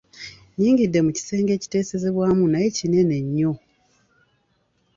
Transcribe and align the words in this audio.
Nyingidde 0.57 0.99
mu 1.05 1.11
kisenge 1.17 1.51
ekiteesezebwamu 1.57 2.43
naye 2.51 2.67
kinene 2.77 3.15
nnyo. 3.23 3.51